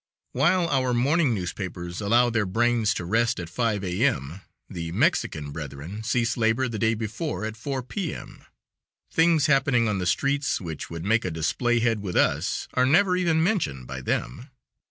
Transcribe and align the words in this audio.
While 0.31 0.67
our 0.69 0.95
morning 0.95 1.35
newspapers 1.35 2.01
allow 2.01 2.31
their 2.31 2.47
brains 2.47 2.91
to 2.95 3.05
rest 3.05 3.39
at 3.39 3.51
5 3.51 3.83
A.M., 3.83 4.41
the 4.67 4.91
Mexican 4.93 5.51
brethren 5.51 6.01
cease 6.01 6.35
labor 6.35 6.67
the 6.67 6.79
day 6.79 6.95
before 6.95 7.45
at 7.45 7.55
4 7.55 7.83
P.M. 7.83 8.43
Things 9.11 9.45
happening 9.45 9.87
on 9.87 9.99
the 9.99 10.07
streets, 10.07 10.59
which 10.59 10.89
would 10.89 11.05
make 11.05 11.23
a 11.23 11.29
"display 11.29 11.81
head" 11.81 11.99
with 11.99 12.15
us, 12.15 12.67
are 12.73 12.87
never 12.87 13.15
even 13.15 13.43
mentioned 13.43 13.85
by 13.85 14.01
them. 14.01 14.49